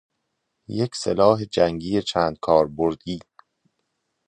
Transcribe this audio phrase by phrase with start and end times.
[0.79, 3.19] یک سلاح جنگی چندکاربردی